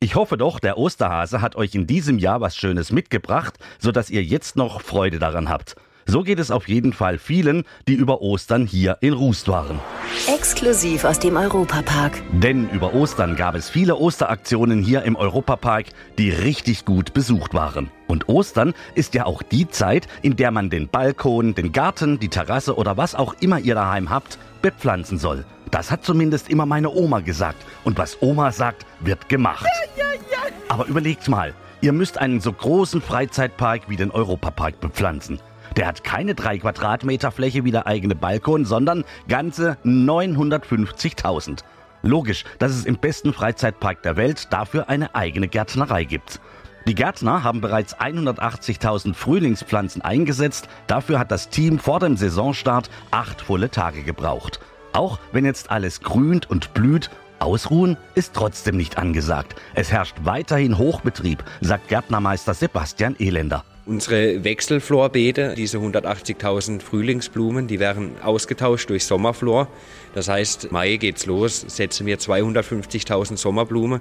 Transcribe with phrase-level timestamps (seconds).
[0.00, 4.22] Ich hoffe doch, der Osterhase hat euch in diesem Jahr was Schönes mitgebracht, sodass ihr
[4.22, 5.76] jetzt noch Freude daran habt.
[6.06, 9.80] So geht es auf jeden Fall vielen, die über Ostern hier in Rust waren.
[10.28, 12.22] Exklusiv aus dem Europapark.
[12.32, 15.86] Denn über Ostern gab es viele Osteraktionen hier im Europapark,
[16.18, 17.90] die richtig gut besucht waren.
[18.14, 22.28] Und Ostern ist ja auch die Zeit, in der man den Balkon, den Garten, die
[22.28, 25.44] Terrasse oder was auch immer ihr daheim habt, bepflanzen soll.
[25.72, 27.56] Das hat zumindest immer meine Oma gesagt.
[27.82, 29.66] Und was Oma sagt, wird gemacht.
[29.96, 30.38] Ja, ja, ja.
[30.68, 35.40] Aber überlegt mal, ihr müsst einen so großen Freizeitpark wie den Europapark bepflanzen.
[35.76, 41.64] Der hat keine drei Quadratmeter Fläche wie der eigene Balkon, sondern ganze 950.000.
[42.02, 46.38] Logisch, dass es im besten Freizeitpark der Welt dafür eine eigene Gärtnerei gibt.
[46.86, 50.68] Die Gärtner haben bereits 180.000 Frühlingspflanzen eingesetzt.
[50.86, 54.60] Dafür hat das Team vor dem Saisonstart acht volle Tage gebraucht.
[54.92, 59.56] Auch wenn jetzt alles grünt und blüht, Ausruhen ist trotzdem nicht angesagt.
[59.74, 63.64] Es herrscht weiterhin Hochbetrieb, sagt Gärtnermeister Sebastian Elender.
[63.86, 69.68] Unsere Wechselflorbeete, diese 180.000 Frühlingsblumen, die werden ausgetauscht durch Sommerflor.
[70.14, 74.00] Das heißt, Mai geht's los, setzen wir 250.000 Sommerblumen.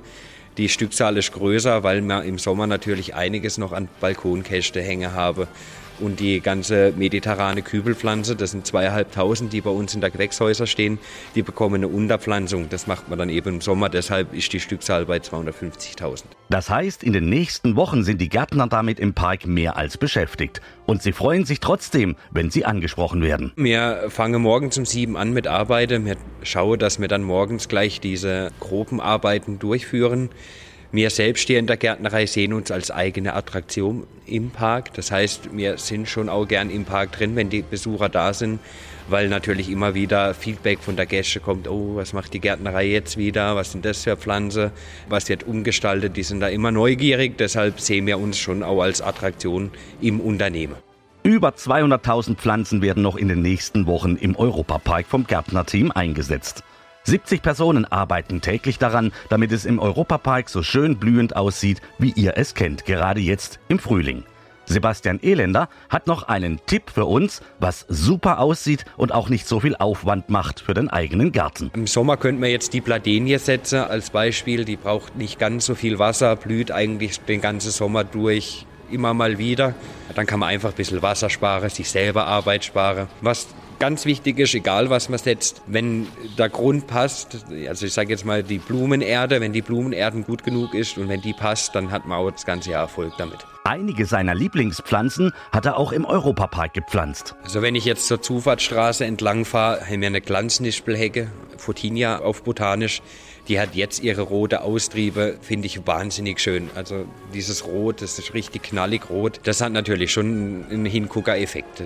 [0.57, 5.47] Die Stückzahl ist größer, weil wir im Sommer natürlich einiges noch an Balkonkäste hängen haben.
[5.99, 10.99] Und die ganze mediterrane Kübelpflanze, das sind zweieinhalbtausend, die bei uns in der Gewächshäuser stehen,
[11.35, 12.69] die bekommen eine Unterpflanzung.
[12.69, 16.23] Das macht man dann eben im Sommer, deshalb ist die Stückzahl bei 250.000.
[16.49, 20.61] Das heißt, in den nächsten Wochen sind die Gärtner damit im Park mehr als beschäftigt.
[20.85, 23.53] Und sie freuen sich trotzdem, wenn sie angesprochen werden.
[23.55, 26.05] Wir fangen morgens um sieben an mit Arbeiten.
[26.05, 30.29] Wir schauen, dass wir dann morgens gleich diese groben Arbeiten durchführen.
[30.95, 34.93] Wir selbst hier in der Gärtnerei sehen uns als eigene Attraktion im Park.
[34.93, 38.59] Das heißt, wir sind schon auch gern im Park drin, wenn die Besucher da sind,
[39.09, 43.17] weil natürlich immer wieder Feedback von der Gäste kommt, oh, was macht die Gärtnerei jetzt
[43.17, 44.69] wieder, was sind das für Pflanzen,
[45.09, 49.01] was wird umgestaltet, die sind da immer neugierig, deshalb sehen wir uns schon auch als
[49.01, 50.75] Attraktion im Unternehmen.
[51.23, 56.63] Über 200.000 Pflanzen werden noch in den nächsten Wochen im Europapark vom Gärtnerteam eingesetzt.
[57.05, 62.37] 70 Personen arbeiten täglich daran, damit es im Europapark so schön blühend aussieht, wie ihr
[62.37, 64.23] es kennt, gerade jetzt im Frühling.
[64.65, 69.59] Sebastian Elender hat noch einen Tipp für uns, was super aussieht und auch nicht so
[69.59, 71.69] viel Aufwand macht für den eigenen Garten.
[71.73, 74.63] Im Sommer könnten wir jetzt die Pladenie setzen als Beispiel.
[74.63, 79.37] Die braucht nicht ganz so viel Wasser, blüht eigentlich den ganzen Sommer durch immer mal
[79.37, 79.75] wieder.
[80.15, 83.07] Dann kann man einfach ein bisschen Wasser sparen, sich selber Arbeit sparen.
[83.21, 83.47] Was
[83.83, 86.07] ganz wichtig ist, egal was man setzt, wenn
[86.37, 90.73] der Grund passt, also ich sage jetzt mal die Blumenerde, wenn die Blumenerden gut genug
[90.73, 93.39] ist und wenn die passt, dann hat man auch das ganze Jahr Erfolg damit.
[93.65, 97.35] Einige seiner Lieblingspflanzen hat er auch im Europapark gepflanzt.
[97.43, 103.01] Also wenn ich jetzt zur Zufahrtsstraße entlang fahre, haben wir eine Glanznispelhecke, Fotinia auf Botanisch.
[103.49, 106.69] Die hat jetzt ihre rote Austriebe, finde ich wahnsinnig schön.
[106.75, 109.41] Also dieses Rot, das ist richtig knallig rot.
[109.43, 111.83] Das hat natürlich schon einen Hingucker-Effekt.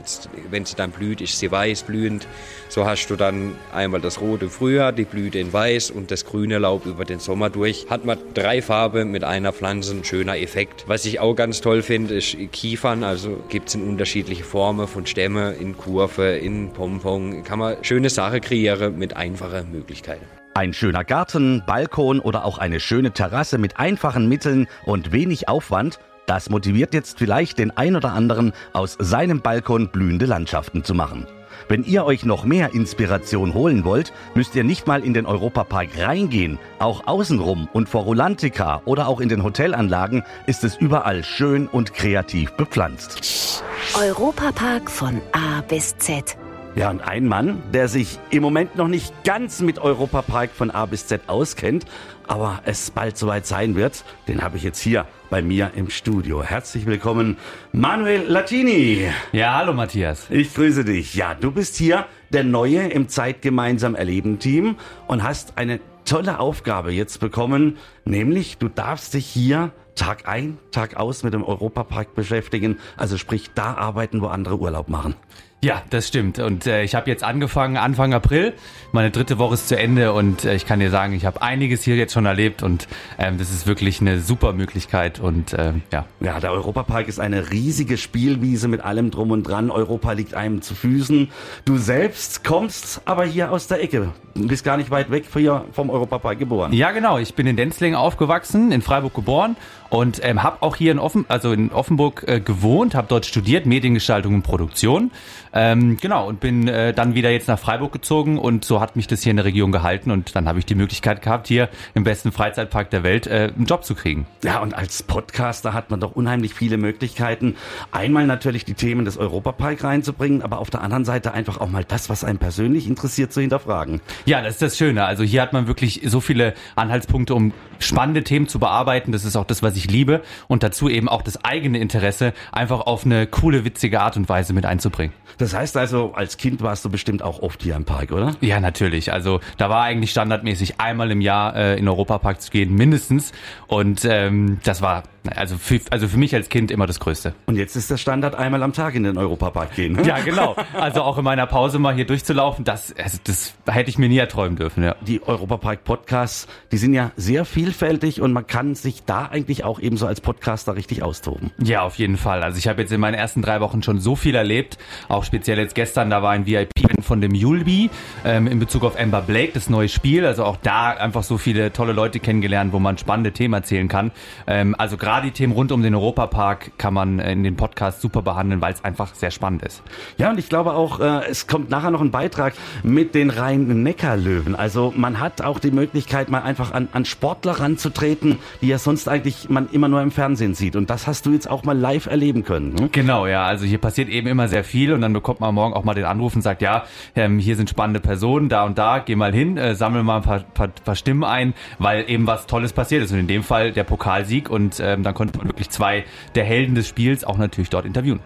[0.51, 2.27] Wenn sie dann blüht, ist sie weiß blühend.
[2.69, 6.59] So hast du dann einmal das rote Frühjahr, die Blüte in weiß und das grüne
[6.59, 7.87] Laub über den Sommer durch.
[7.89, 10.83] Hat man drei Farben mit einer Pflanze, ein schöner Effekt.
[10.85, 13.03] Was ich auch ganz toll finde, ist Kiefern.
[13.03, 17.43] Also gibt es in unterschiedliche Formen von Stämme, in Kurve, in Pompon.
[17.43, 20.25] Kann man schöne Sachen kreieren mit einfachen Möglichkeiten.
[20.53, 25.99] Ein schöner Garten, Balkon oder auch eine schöne Terrasse mit einfachen Mitteln und wenig Aufwand,
[26.25, 31.27] das motiviert jetzt vielleicht den ein oder anderen, aus seinem Balkon blühende Landschaften zu machen.
[31.67, 35.89] Wenn ihr euch noch mehr Inspiration holen wollt, müsst ihr nicht mal in den Europapark
[35.97, 36.59] reingehen.
[36.79, 41.93] Auch außenrum und vor Rolantica oder auch in den Hotelanlagen ist es überall schön und
[41.93, 43.63] kreativ bepflanzt.
[43.99, 46.37] Europapark von A bis Z.
[46.75, 50.85] Ja, und ein Mann, der sich im Moment noch nicht ganz mit Europapark von A
[50.85, 51.85] bis Z auskennt,
[52.27, 56.43] aber es bald soweit sein wird, den habe ich jetzt hier bei mir im Studio.
[56.43, 57.37] Herzlich willkommen,
[57.71, 59.07] Manuel Latini.
[59.31, 60.29] Ja, hallo Matthias.
[60.29, 61.15] Ich grüße dich.
[61.15, 64.77] Ja, du bist hier der Neue im Zeit gemeinsam erleben Team
[65.07, 70.95] und hast eine tolle Aufgabe jetzt bekommen, nämlich du darfst dich hier Tag ein, Tag
[70.95, 75.15] aus mit dem Europapark beschäftigen, also sprich da arbeiten, wo andere Urlaub machen.
[75.63, 76.37] Ja, das stimmt.
[76.37, 78.53] Und äh, ich habe jetzt angefangen, Anfang April.
[78.91, 81.81] Meine dritte Woche ist zu Ende und äh, ich kann dir sagen, ich habe einiges
[81.81, 82.87] hier jetzt schon erlebt und
[83.17, 85.19] ähm, das ist wirklich eine super Möglichkeit.
[85.19, 86.05] Und ähm, ja.
[86.19, 89.71] Ja, der Europapark ist eine riesige Spielwiese mit allem drum und dran.
[89.71, 91.29] Europa liegt einem zu Füßen.
[91.65, 94.13] Du selbst kommst aber hier aus der Ecke.
[94.35, 96.71] Du bist gar nicht weit weg hier vom Europapark geboren.
[96.71, 97.17] Ja, genau.
[97.17, 99.55] Ich bin in Denzlingen aufgewachsen, in Freiburg geboren
[99.89, 103.65] und ähm, habe auch hier in, Offen, also in Offenburg äh, gewohnt, habe dort studiert,
[103.65, 105.11] Mediengestaltung und Produktion.
[105.53, 109.07] Ähm, genau, und bin äh, dann wieder jetzt nach Freiburg gezogen und so hat mich
[109.07, 112.03] das hier in der Region gehalten und dann habe ich die Möglichkeit gehabt, hier im
[112.03, 114.27] besten Freizeitpark der Welt äh, einen Job zu kriegen.
[114.43, 117.55] Ja, und als Podcaster hat man doch unheimlich viele Möglichkeiten.
[117.91, 121.83] Einmal natürlich die Themen des Europapark reinzubringen, aber auf der anderen Seite einfach auch mal
[121.83, 124.01] das, was einen persönlich interessiert, zu hinterfragen.
[124.25, 125.05] Ja, das ist das Schöne.
[125.05, 129.11] Also hier hat man wirklich so viele Anhaltspunkte, um spannende Themen zu bearbeiten.
[129.11, 130.21] Das ist auch das, was ich liebe.
[130.47, 134.53] Und dazu eben auch das eigene Interesse einfach auf eine coole, witzige Art und Weise
[134.53, 135.13] mit einzubringen.
[135.37, 138.35] Das heißt also, als Kind warst du bestimmt auch oft hier im Park, oder?
[138.41, 139.13] Ja, natürlich.
[139.13, 143.31] Also da war eigentlich standardmäßig einmal im Jahr äh, in Europapark zu gehen, mindestens.
[143.67, 145.03] Und ähm, das war
[145.35, 147.33] also für, also für mich als Kind immer das Größte.
[147.47, 149.93] Und jetzt ist der Standard einmal am Tag in den Europapark gehen.
[149.93, 150.03] Ne?
[150.03, 150.55] Ja, genau.
[150.73, 154.17] Also auch in meiner Pause mal hier durchzulaufen, das, also das hätte ich mir nie
[154.17, 154.83] erträumen dürfen.
[154.83, 154.95] Ja.
[155.01, 160.07] Die Europapark-Podcasts, die sind ja sehr vielfältig und man kann sich da eigentlich auch ebenso
[160.07, 161.51] als Podcaster richtig austoben.
[161.61, 162.41] Ja, auf jeden Fall.
[162.41, 164.77] Also ich habe jetzt in meinen ersten drei Wochen schon so viel erlebt.
[165.09, 166.71] Auch speziell jetzt gestern, da war ein VIP
[167.01, 167.89] von dem Julbi
[168.25, 170.25] ähm, in Bezug auf Amber Blake, das neue Spiel.
[170.25, 174.11] Also auch da einfach so viele tolle Leute kennengelernt, wo man spannende Themen erzählen kann.
[174.45, 178.21] Ähm, also gerade die Themen rund um den Europapark kann man in den Podcast super
[178.21, 179.83] behandeln, weil es einfach sehr spannend ist.
[180.17, 182.53] Ja, und ich glaube auch, äh, es kommt nachher noch ein Beitrag
[182.83, 184.55] mit den Rhein-Neckar-Löwen.
[184.55, 189.07] Also man hat auch die Möglichkeit, mal einfach an, an Sportler ranzutreten, die ja sonst
[189.07, 190.75] eigentlich man immer nur im Fernsehen sieht.
[190.75, 192.73] Und das hast du jetzt auch mal live erleben können.
[192.73, 192.89] Ne?
[192.91, 193.43] Genau, ja.
[193.45, 196.05] Also hier passiert eben immer sehr viel und dann bekommt man morgen auch mal den
[196.05, 196.83] Anruf und sagt, ja,
[197.15, 200.21] ähm, hier sind spannende Personen, da und da, geh mal hin, äh, sammle mal ein
[200.21, 203.11] paar, paar, paar Stimmen ein, weil eben was Tolles passiert ist.
[203.11, 206.05] Und in dem Fall der Pokalsieg und ähm, dann konnte man wirklich zwei
[206.35, 208.19] der Helden des Spiels auch natürlich dort interviewen.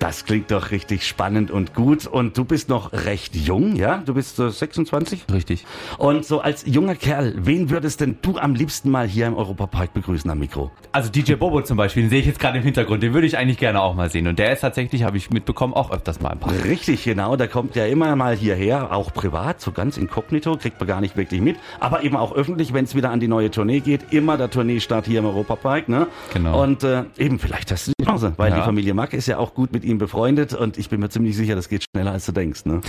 [0.00, 2.06] Das klingt doch richtig spannend und gut.
[2.06, 4.02] Und du bist noch recht jung, ja?
[4.04, 5.24] Du bist äh, 26?
[5.32, 5.64] Richtig.
[5.98, 9.94] Und so als junger Kerl, wen würdest denn du am liebsten mal hier im Europapark
[9.94, 10.70] begrüßen am Mikro?
[10.92, 13.38] Also DJ Bobo zum Beispiel, den sehe ich jetzt gerade im Hintergrund, den würde ich
[13.38, 14.26] eigentlich gerne auch mal sehen.
[14.26, 16.64] Und der ist tatsächlich, habe ich mitbekommen, auch öfters mal im Park.
[16.64, 17.36] Richtig, genau.
[17.36, 21.16] Der kommt ja immer mal hierher, auch privat, so ganz inkognito, kriegt man gar nicht
[21.16, 21.56] wirklich mit.
[21.80, 24.12] Aber eben auch öffentlich, wenn es wieder an die neue Tournee geht.
[24.12, 26.08] Immer der Tourneestart hier im Europapark, ne?
[26.34, 26.62] Genau.
[26.62, 28.58] Und äh, eben, vielleicht hast du die Chance, weil Ja.
[28.58, 31.36] die Familie Mack ist ja auch gut mit ihm befreundet und ich bin mir ziemlich
[31.36, 32.64] sicher, das geht schneller als du denkst.
[32.66, 32.80] Ne?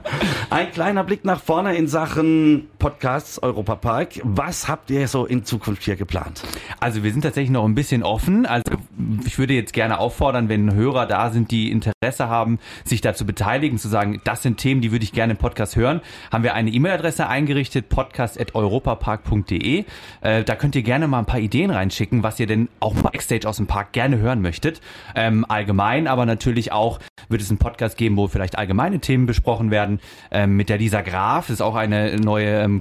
[0.50, 4.20] Ein kleiner Blick nach vorne in Sachen Podcasts Europapark.
[4.22, 6.42] Was habt ihr so in Zukunft hier geplant?
[6.80, 8.46] Also wir sind tatsächlich noch ein bisschen offen.
[8.46, 8.72] Also
[9.24, 13.24] ich würde jetzt gerne auffordern, wenn Hörer da sind, die Interesse haben, sich da zu
[13.24, 16.00] beteiligen, zu sagen, das sind Themen, die würde ich gerne im Podcast hören,
[16.32, 19.84] haben wir eine E-Mail-Adresse eingerichtet, podcast.europapark.de.
[20.20, 23.48] Äh, da könnt ihr gerne mal ein paar Ideen reinschicken, was ihr denn auch Backstage
[23.48, 24.80] aus dem Park gerne hören möchtet.
[25.14, 26.98] Ähm, allgemein, aber natürlich auch
[27.28, 30.00] wird es einen Podcast geben, wo vielleicht allgemeine Themen besprochen werden.
[30.30, 32.80] Ähm, mit der Lisa Graf das ist auch eine neue ähm,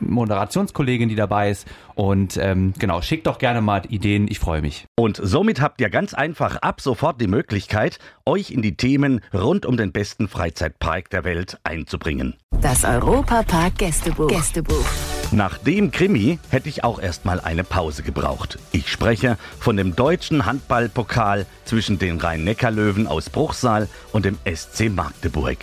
[0.00, 1.68] Moderationskollegin, die dabei ist.
[1.94, 4.28] Und ähm, genau, schickt doch gerne mal Ideen.
[4.30, 4.86] Ich freue mich.
[4.96, 9.66] Und somit habt ihr ganz einfach ab sofort die Möglichkeit, euch in die Themen rund
[9.66, 12.34] um den besten Freizeitpark der Welt einzubringen.
[12.62, 14.28] Das Europapark Gästebuch.
[14.28, 14.86] Gästebuch.
[15.32, 18.58] Nach dem Krimi hätte ich auch erstmal eine Pause gebraucht.
[18.70, 25.56] Ich spreche von dem deutschen Handballpokal zwischen den Rhein-Neckar-Löwen aus Bruchsal und dem SC Magdeburg.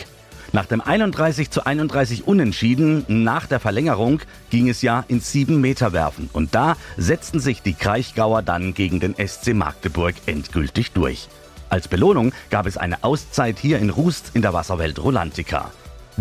[0.54, 6.32] Nach dem 31 zu 31 Unentschieden nach der Verlängerung ging es ja ins 7-Meter-Werfen.
[6.34, 11.30] Und da setzten sich die Kraichgauer dann gegen den SC Magdeburg endgültig durch.
[11.70, 15.70] Als Belohnung gab es eine Auszeit hier in Rust in der Wasserwelt Rolantica.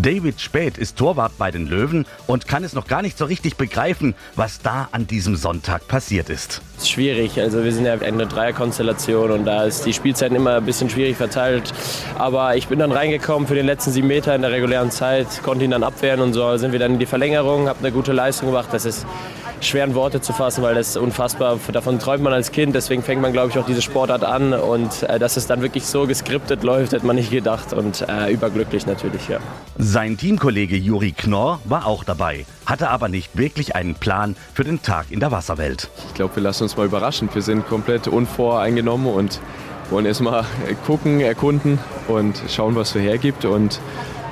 [0.00, 3.56] David Späth ist Torwart bei den Löwen und kann es noch gar nicht so richtig
[3.56, 6.62] begreifen, was da an diesem Sonntag passiert ist.
[6.76, 7.40] Es ist schwierig.
[7.40, 11.16] Also wir sind ja eine Dreierkonstellation und da ist die Spielzeit immer ein bisschen schwierig
[11.16, 11.74] verteilt.
[12.16, 15.64] Aber ich bin dann reingekommen für den letzten sieben Meter in der regulären Zeit, konnte
[15.64, 18.50] ihn dann abwehren und so sind wir dann in die Verlängerung, habe eine gute Leistung
[18.50, 18.68] gemacht.
[18.70, 19.04] Das ist
[19.64, 21.58] schwer in Worte zu fassen, weil das ist unfassbar.
[21.72, 24.52] Davon träumt man als Kind, deswegen fängt man, glaube ich, auch diese Sportart an.
[24.52, 27.72] Und äh, dass es dann wirklich so geskriptet läuft, hätte man nicht gedacht.
[27.72, 29.38] Und äh, überglücklich natürlich, ja.
[29.78, 34.82] Sein Teamkollege Juri Knorr war auch dabei, hatte aber nicht wirklich einen Plan für den
[34.82, 35.88] Tag in der Wasserwelt.
[36.08, 37.28] Ich glaube, wir lassen uns mal überraschen.
[37.32, 39.40] Wir sind komplett unvoreingenommen und
[39.90, 40.44] wollen erstmal
[40.86, 43.44] gucken, erkunden und schauen, was so hergibt.
[43.44, 43.80] Und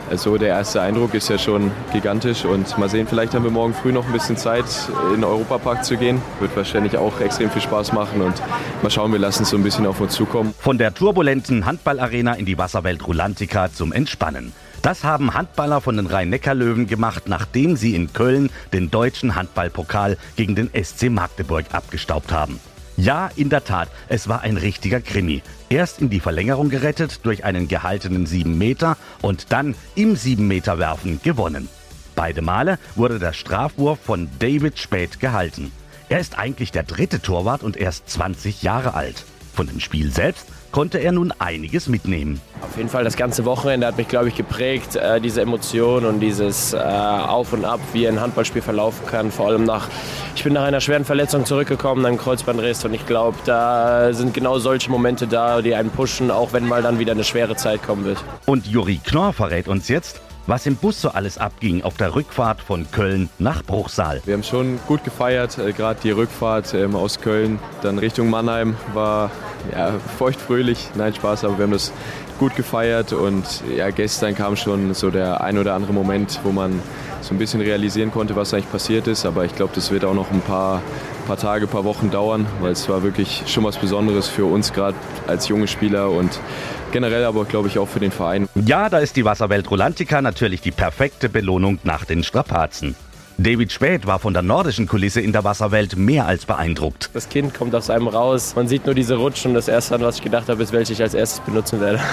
[0.09, 3.75] Also der erste Eindruck ist ja schon gigantisch und mal sehen, vielleicht haben wir morgen
[3.75, 4.65] früh noch ein bisschen Zeit,
[5.09, 6.23] in den Europapark zu gehen.
[6.39, 8.35] Wird wahrscheinlich auch extrem viel Spaß machen und
[8.83, 10.55] mal schauen, wir lassen es so ein bisschen auf uns zukommen.
[10.59, 14.53] Von der turbulenten Handballarena in die Wasserwelt Rulantica zum Entspannen.
[14.83, 20.55] Das haben Handballer von den Rhein-Neckar-Löwen gemacht, nachdem sie in Köln den deutschen Handballpokal gegen
[20.55, 22.61] den SC Magdeburg abgestaubt haben.
[22.97, 25.43] Ja, in der Tat, es war ein richtiger Krimi.
[25.69, 30.79] Erst in die Verlängerung gerettet durch einen gehaltenen 7 Meter und dann im 7 Meter
[30.79, 31.69] Werfen gewonnen.
[32.15, 35.73] Beide Male wurde der Strafwurf von David Spät gehalten.
[36.09, 39.25] Er ist eigentlich der dritte Torwart und erst 20 Jahre alt.
[39.53, 40.47] Von dem Spiel selbst
[40.77, 42.39] konnte er nun einiges mitnehmen.
[42.61, 44.95] Auf jeden Fall das ganze Wochenende hat mich, glaube ich, geprägt.
[44.95, 49.31] Äh, diese Emotion und dieses äh, Auf und Ab, wie ein Handballspiel verlaufen kann.
[49.31, 49.89] Vor allem nach,
[50.35, 52.85] ich bin nach einer schweren Verletzung zurückgekommen, einem Kreuzbandriss.
[52.85, 56.83] Und ich glaube, da sind genau solche Momente da, die einen pushen, auch wenn mal
[56.83, 58.23] dann wieder eine schwere Zeit kommen wird.
[58.45, 62.61] Und Juri Knorr verrät uns jetzt, was im Bus so alles abging auf der Rückfahrt
[62.61, 64.23] von Köln nach Bruchsal.
[64.25, 68.77] Wir haben schon gut gefeiert, äh, gerade die Rückfahrt ähm, aus Köln, dann Richtung Mannheim
[68.95, 69.31] war
[69.73, 71.93] ja, feuchtfröhlich, nein Spaß, aber wir haben das
[72.39, 76.81] gut gefeiert und ja, gestern kam schon so der ein oder andere Moment, wo man
[77.21, 80.15] so ein bisschen realisieren konnte, was eigentlich passiert ist, aber ich glaube, das wird auch
[80.15, 80.83] noch ein paar,
[81.27, 84.97] paar Tage, paar Wochen dauern, weil es war wirklich schon was Besonderes für uns gerade
[85.27, 86.41] als junge Spieler und
[86.93, 88.49] generell aber, glaube ich, auch für den Verein.
[88.55, 92.95] Ja, da ist die Wasserwelt Rolantica natürlich die perfekte Belohnung nach den Strapazen.
[93.39, 97.11] David Späth war von der nordischen Kulisse in der Wasserwelt mehr als beeindruckt.
[97.13, 100.01] Das Kind kommt aus einem raus, man sieht nur diese Rutschen und das erste, an
[100.01, 102.01] was ich gedacht habe, ist, welche ich als erstes benutzen werde.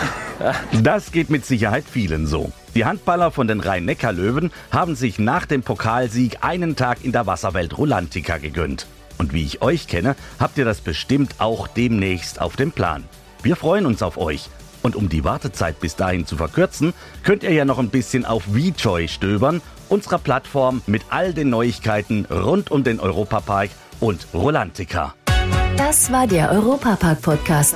[0.82, 2.52] Das geht mit Sicherheit vielen so.
[2.76, 7.78] Die Handballer von den Rhein-Neckar-Löwen haben sich nach dem Pokalsieg einen Tag in der Wasserwelt
[7.78, 8.88] Rolantica gegönnt.
[9.18, 13.06] Und wie ich euch kenne, habt ihr das bestimmt auch demnächst auf dem Plan.
[13.42, 14.50] Wir freuen uns auf euch.
[14.84, 18.44] Und um die Wartezeit bis dahin zu verkürzen, könnt ihr ja noch ein bisschen auf
[18.54, 25.16] VJoy stöbern, unserer Plattform mit all den Neuigkeiten rund um den Europapark und Rolantica.
[25.78, 27.76] Das war der Europapark-Podcast.